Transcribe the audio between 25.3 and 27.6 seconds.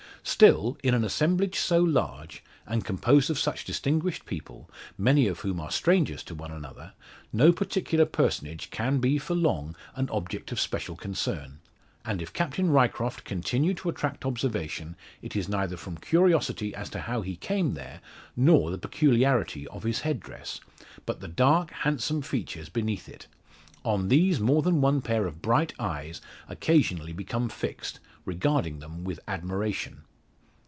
bright eyes occasionally become